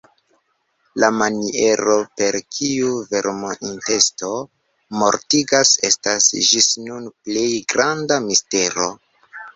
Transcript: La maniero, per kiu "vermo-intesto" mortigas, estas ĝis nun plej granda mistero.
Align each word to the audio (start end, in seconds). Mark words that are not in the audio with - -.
La 1.01 1.07
maniero, 1.17 1.97
per 2.21 2.37
kiu 2.55 2.87
"vermo-intesto" 3.11 4.31
mortigas, 5.03 5.75
estas 5.91 6.31
ĝis 6.49 6.71
nun 6.89 7.09
plej 7.29 7.49
granda 7.75 8.19
mistero. 8.29 8.91